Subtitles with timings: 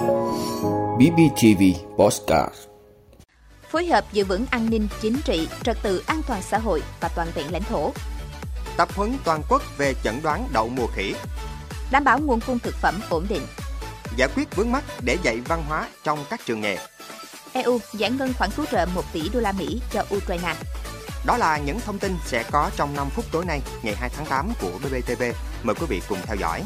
[0.00, 1.62] BBTV
[1.96, 2.54] Postcard
[3.70, 7.08] Phối hợp giữ vững an ninh chính trị, trật tự an toàn xã hội và
[7.08, 7.92] toàn vẹn lãnh thổ.
[8.76, 11.14] Tập huấn toàn quốc về chẩn đoán đậu mùa khỉ.
[11.90, 13.42] Đảm bảo nguồn cung thực phẩm ổn định.
[14.16, 16.78] Giải quyết vướng mắc để dạy văn hóa trong các trường nghề.
[17.52, 20.54] EU giải ngân khoản cứu trợ 1 tỷ đô la Mỹ cho Ukraine.
[21.26, 24.26] Đó là những thông tin sẽ có trong 5 phút tối nay, ngày 2 tháng
[24.26, 25.22] 8 của BBTV.
[25.62, 26.62] Mời quý vị cùng theo dõi.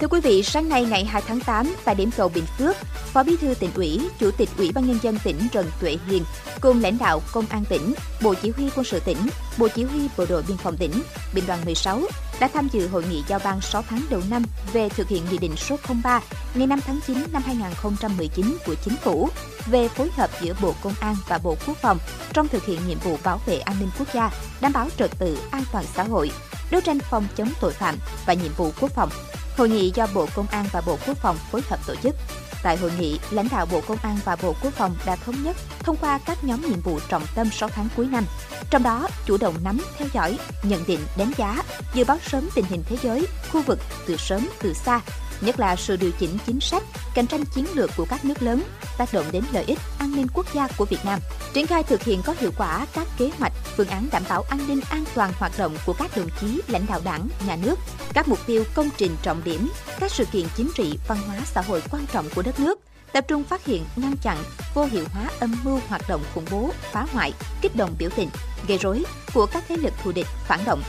[0.00, 2.76] Thưa quý vị, sáng nay ngày 2 tháng 8 tại điểm cầu Bình Phước,
[3.12, 6.24] Phó Bí thư tỉnh ủy, Chủ tịch Ủy ban nhân dân tỉnh Trần Tuệ Hiền
[6.60, 9.16] cùng lãnh đạo Công an tỉnh, Bộ Chỉ huy Quân sự tỉnh,
[9.58, 10.92] Bộ Chỉ huy Bộ đội Biên phòng tỉnh,
[11.34, 12.00] Binh đoàn 16
[12.40, 15.38] đã tham dự hội nghị giao ban 6 tháng đầu năm về thực hiện Nghị
[15.38, 16.20] định số 03
[16.54, 19.28] ngày 5 tháng 9 năm 2019 của Chính phủ
[19.66, 21.98] về phối hợp giữa Bộ Công an và Bộ Quốc phòng
[22.32, 25.38] trong thực hiện nhiệm vụ bảo vệ an ninh quốc gia, đảm bảo trật tự
[25.50, 26.30] an toàn xã hội,
[26.70, 29.10] đấu tranh phòng chống tội phạm và nhiệm vụ quốc phòng.
[29.56, 32.14] Hội nghị do Bộ Công an và Bộ Quốc phòng phối hợp tổ chức.
[32.62, 35.56] Tại hội nghị, lãnh đạo Bộ Công an và Bộ Quốc phòng đã thống nhất
[35.78, 38.24] thông qua các nhóm nhiệm vụ trọng tâm 6 tháng cuối năm.
[38.70, 41.62] Trong đó, chủ động nắm, theo dõi, nhận định, đánh giá,
[41.94, 45.00] dự báo sớm tình hình thế giới, khu vực từ sớm từ xa,
[45.40, 46.82] nhất là sự điều chỉnh chính sách,
[47.14, 48.62] cạnh tranh chiến lược của các nước lớn,
[48.98, 51.20] tác động đến lợi ích an ninh quốc gia của Việt Nam.
[51.52, 54.60] Triển khai thực hiện có hiệu quả các kế hoạch, phương án đảm bảo an
[54.68, 57.78] ninh an toàn hoạt động của các đồng chí lãnh đạo Đảng, nhà nước,
[58.14, 59.68] các mục tiêu công trình trọng điểm,
[60.00, 62.80] các sự kiện chính trị, văn hóa xã hội quan trọng của đất nước,
[63.12, 64.38] tập trung phát hiện, ngăn chặn,
[64.74, 67.32] vô hiệu hóa âm mưu hoạt động khủng bố, phá hoại,
[67.62, 68.28] kích động biểu tình,
[68.68, 69.04] gây rối
[69.34, 70.82] của các thế lực thù địch, phản động,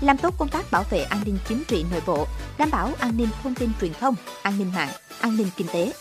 [0.00, 2.26] làm tốt công tác bảo vệ an ninh chính trị nội bộ,
[2.58, 5.92] đảm bảo an ninh thông tin truyền thông, an ninh mạng, an ninh kinh tế.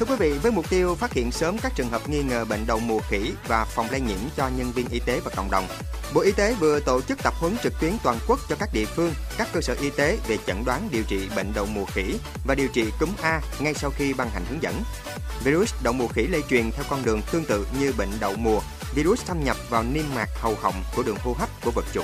[0.00, 2.66] Thưa quý vị, với mục tiêu phát hiện sớm các trường hợp nghi ngờ bệnh
[2.66, 5.66] đậu mùa khỉ và phòng lây nhiễm cho nhân viên y tế và cộng đồng,
[6.14, 8.84] Bộ Y tế vừa tổ chức tập huấn trực tuyến toàn quốc cho các địa
[8.84, 12.14] phương, các cơ sở y tế về chẩn đoán điều trị bệnh đậu mùa khỉ
[12.46, 14.82] và điều trị cúm A ngay sau khi ban hành hướng dẫn.
[15.44, 18.60] Virus đậu mùa khỉ lây truyền theo con đường tương tự như bệnh đậu mùa.
[18.94, 22.02] Virus xâm nhập vào niêm mạc hầu họng của đường hô hấp của vật chủ.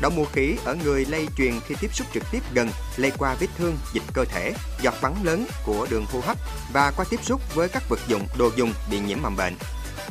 [0.00, 3.34] Đậu mùa khỉ ở người lây truyền khi tiếp xúc trực tiếp gần, lây qua
[3.40, 4.52] vết thương, dịch cơ thể,
[4.82, 6.36] giọt bắn lớn của đường hô hấp
[6.72, 9.54] và qua tiếp xúc với các vật dụng, đồ dùng bị nhiễm mầm bệnh.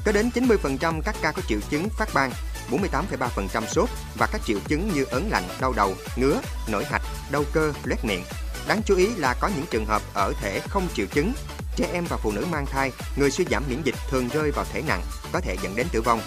[0.05, 2.31] Có đến 90% các ca có triệu chứng phát ban,
[2.71, 7.01] 48,3% sốt và các triệu chứng như ớn lạnh, đau đầu, ngứa, nổi hạch,
[7.31, 8.23] đau cơ, loét miệng.
[8.67, 11.33] Đáng chú ý là có những trường hợp ở thể không triệu chứng.
[11.75, 14.65] Trẻ em và phụ nữ mang thai, người suy giảm miễn dịch thường rơi vào
[14.73, 15.01] thể nặng,
[15.31, 16.21] có thể dẫn đến tử vong.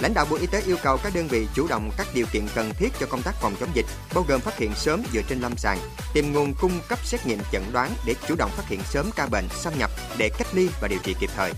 [0.00, 2.46] Lãnh đạo Bộ Y tế yêu cầu các đơn vị chủ động các điều kiện
[2.54, 5.40] cần thiết cho công tác phòng chống dịch, bao gồm phát hiện sớm dựa trên
[5.40, 5.78] lâm sàng,
[6.14, 9.26] tìm nguồn cung cấp xét nghiệm chẩn đoán để chủ động phát hiện sớm ca
[9.26, 11.52] bệnh xâm nhập để cách ly và điều trị kịp thời.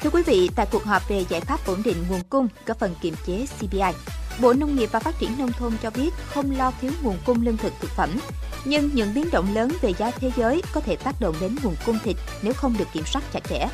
[0.00, 2.94] Thưa quý vị, tại cuộc họp về giải pháp ổn định nguồn cung, có phần
[3.02, 3.92] kiềm chế CPI,
[4.40, 7.42] Bộ Nông nghiệp và Phát triển Nông thôn cho biết không lo thiếu nguồn cung
[7.42, 8.18] lương thực thực phẩm,
[8.64, 11.76] nhưng những biến động lớn về giá thế giới có thể tác động đến nguồn
[11.86, 13.66] cung thịt nếu không được kiểm soát chặt chẽ.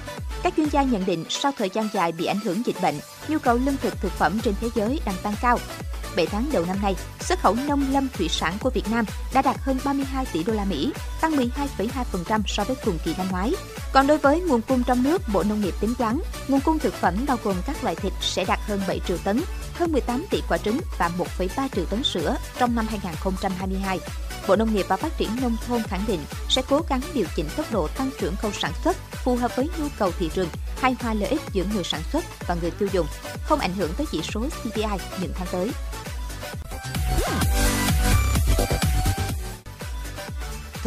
[0.42, 2.94] Các chuyên gia nhận định sau thời gian dài bị ảnh hưởng dịch bệnh,
[3.28, 5.58] nhu cầu lương thực thực phẩm trên thế giới đang tăng cao.
[6.16, 9.04] 7 tháng đầu năm nay, xuất khẩu nông lâm thủy sản của Việt Nam
[9.34, 13.26] đã đạt hơn 32 tỷ đô la Mỹ, tăng 12,2% so với cùng kỳ năm
[13.30, 13.52] ngoái.
[13.92, 16.94] Còn đối với nguồn cung trong nước, Bộ Nông nghiệp tính toán, nguồn cung thực
[16.94, 19.40] phẩm bao gồm các loại thịt sẽ đạt hơn 7 triệu tấn,
[19.74, 23.98] hơn 18 tỷ quả trứng và 1,3 triệu tấn sữa trong năm 2022.
[24.48, 27.46] Bộ Nông nghiệp và Phát triển Nông thôn khẳng định sẽ cố gắng điều chỉnh
[27.56, 30.96] tốc độ tăng trưởng khâu sản xuất phù hợp với nhu cầu thị trường, hài
[31.00, 33.06] hòa lợi ích giữa người sản xuất và người tiêu dùng,
[33.42, 34.82] không ảnh hưởng tới chỉ số CPI
[35.20, 35.70] những tháng tới.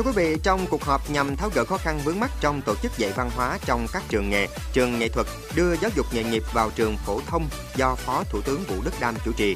[0.01, 2.75] Thưa quý vị, trong cuộc họp nhằm tháo gỡ khó khăn vướng mắt trong tổ
[2.75, 6.23] chức dạy văn hóa trong các trường nghề, trường nghệ thuật đưa giáo dục nghề
[6.23, 9.55] nghiệp vào trường phổ thông do Phó Thủ tướng Vũ Đức Đam chủ trì.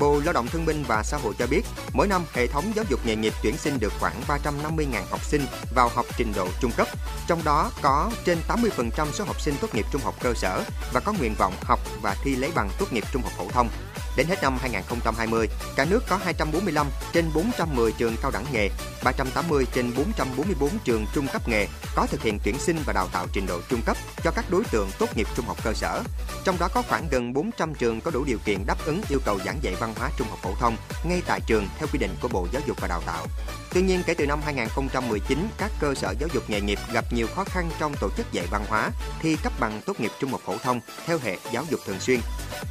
[0.00, 2.84] Bộ Lao động Thương binh và Xã hội cho biết, mỗi năm hệ thống giáo
[2.88, 6.72] dục nghề nghiệp tuyển sinh được khoảng 350.000 học sinh vào học trình độ trung
[6.76, 6.86] cấp.
[7.26, 11.00] Trong đó có trên 80% số học sinh tốt nghiệp trung học cơ sở và
[11.00, 13.68] có nguyện vọng học và thi lấy bằng tốt nghiệp trung học phổ thông.
[14.16, 18.68] Đến hết năm 2020, cả nước có 245 trên 410 trường cao đẳng nghề,
[19.04, 23.26] 380 trên 444 trường trung cấp nghề có thực hiện tuyển sinh và đào tạo
[23.32, 26.02] trình độ trung cấp cho các đối tượng tốt nghiệp trung học cơ sở.
[26.44, 29.38] Trong đó có khoảng gần 400 trường có đủ điều kiện đáp ứng yêu cầu
[29.44, 32.28] giảng dạy văn hóa trung học phổ thông ngay tại trường theo quy định của
[32.28, 33.26] Bộ Giáo dục và Đào tạo.
[33.74, 37.26] Tuy nhiên, kể từ năm 2019, các cơ sở giáo dục nghề nghiệp gặp nhiều
[37.34, 38.90] khó khăn trong tổ chức dạy văn hóa,
[39.20, 42.20] thi cấp bằng tốt nghiệp trung học phổ thông theo hệ giáo dục thường xuyên.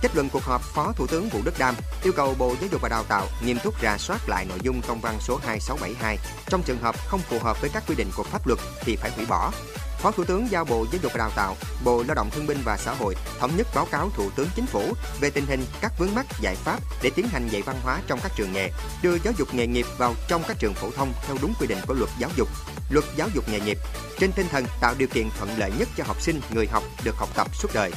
[0.01, 2.81] Kết luận cuộc họp, Phó Thủ tướng Vũ Đức Đam yêu cầu Bộ Giáo dục
[2.81, 6.17] và Đào tạo nghiêm túc rà soát lại nội dung công văn số 2672.
[6.47, 9.11] Trong trường hợp không phù hợp với các quy định của pháp luật thì phải
[9.11, 9.51] hủy bỏ.
[10.01, 12.57] Phó Thủ tướng giao Bộ Giáo dục và Đào tạo, Bộ Lao động Thương binh
[12.65, 15.91] và Xã hội thống nhất báo cáo Thủ tướng Chính phủ về tình hình các
[15.99, 18.69] vướng mắc giải pháp để tiến hành dạy văn hóa trong các trường nghề,
[19.03, 21.77] đưa giáo dục nghề nghiệp vào trong các trường phổ thông theo đúng quy định
[21.87, 22.47] của luật giáo dục,
[22.89, 23.77] luật giáo dục nghề nghiệp,
[24.19, 27.15] trên tinh thần tạo điều kiện thuận lợi nhất cho học sinh, người học được
[27.15, 27.91] học tập suốt đời.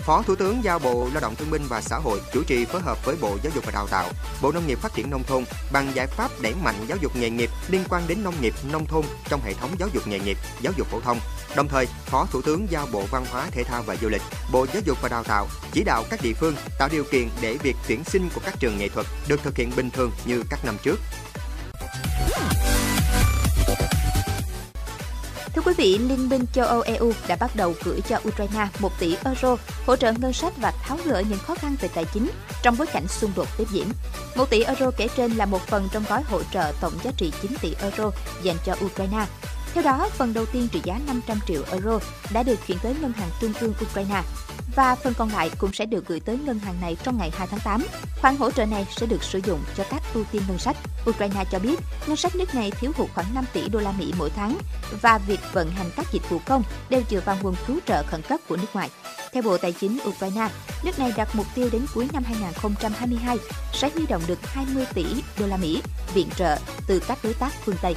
[0.00, 2.80] Phó Thủ tướng giao Bộ Lao động Thương binh và Xã hội chủ trì phối
[2.80, 4.08] hợp với Bộ Giáo dục và Đào tạo,
[4.42, 7.30] Bộ Nông nghiệp Phát triển nông thôn bằng giải pháp đẩy mạnh giáo dục nghề
[7.30, 10.38] nghiệp liên quan đến nông nghiệp, nông thôn trong hệ thống giáo dục nghề nghiệp,
[10.60, 11.20] giáo dục phổ thông.
[11.56, 14.66] Đồng thời, Phó Thủ tướng giao Bộ Văn hóa, Thể thao và Du lịch, Bộ
[14.72, 17.76] Giáo dục và Đào tạo chỉ đạo các địa phương tạo điều kiện để việc
[17.88, 20.76] tuyển sinh của các trường nghệ thuật được thực hiện bình thường như các năm
[20.82, 21.00] trước.
[25.54, 28.92] Thưa quý vị, Liên minh châu Âu EU đã bắt đầu gửi cho Ukraine 1
[29.00, 29.56] tỷ euro
[29.86, 32.30] hỗ trợ ngân sách và tháo gỡ những khó khăn về tài chính
[32.62, 33.88] trong bối cảnh xung đột tiếp diễn.
[34.36, 37.32] 1 tỷ euro kể trên là một phần trong gói hỗ trợ tổng giá trị
[37.42, 38.10] 9 tỷ euro
[38.42, 39.26] dành cho Ukraine.
[39.74, 41.98] Theo đó, phần đầu tiên trị giá 500 triệu euro
[42.32, 44.22] đã được chuyển tới Ngân hàng Trung ương Ukraine
[44.76, 47.46] và phần còn lại cũng sẽ được gửi tới ngân hàng này trong ngày 2
[47.50, 47.86] tháng 8.
[48.20, 50.76] Khoản hỗ trợ này sẽ được sử dụng cho các ưu tiên ngân sách.
[51.10, 54.12] Ukraine cho biết ngân sách nước này thiếu hụt khoảng 5 tỷ đô la Mỹ
[54.18, 54.58] mỗi tháng
[55.02, 58.22] và việc vận hành các dịch vụ công đều dựa vào nguồn cứu trợ khẩn
[58.22, 58.90] cấp của nước ngoài.
[59.32, 60.48] Theo Bộ Tài chính Ukraine,
[60.82, 63.36] nước này đặt mục tiêu đến cuối năm 2022
[63.72, 65.04] sẽ huy động được 20 tỷ
[65.38, 65.82] đô la Mỹ
[66.14, 67.96] viện trợ từ các đối tác phương Tây.